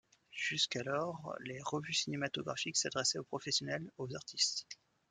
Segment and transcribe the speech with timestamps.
[0.33, 4.65] Jusqu'alors, les revues cinématographiques s’adressaient aux professionnels, aux artistes.